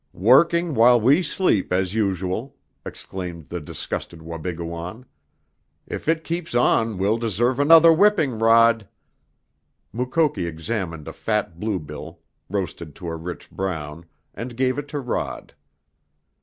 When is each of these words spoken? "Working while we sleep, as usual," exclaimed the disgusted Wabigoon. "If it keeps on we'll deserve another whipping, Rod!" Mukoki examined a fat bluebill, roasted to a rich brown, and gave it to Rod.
"Working 0.13 0.73
while 0.73 0.99
we 0.99 1.21
sleep, 1.21 1.71
as 1.71 1.93
usual," 1.93 2.55
exclaimed 2.83 3.49
the 3.49 3.61
disgusted 3.61 4.19
Wabigoon. 4.23 5.05
"If 5.85 6.07
it 6.09 6.23
keeps 6.23 6.55
on 6.55 6.97
we'll 6.97 7.19
deserve 7.19 7.59
another 7.59 7.93
whipping, 7.93 8.39
Rod!" 8.39 8.87
Mukoki 9.93 10.47
examined 10.47 11.07
a 11.07 11.13
fat 11.13 11.59
bluebill, 11.59 12.17
roasted 12.49 12.95
to 12.95 13.09
a 13.09 13.15
rich 13.15 13.51
brown, 13.51 14.05
and 14.33 14.57
gave 14.57 14.79
it 14.79 14.87
to 14.87 14.99
Rod. 14.99 15.53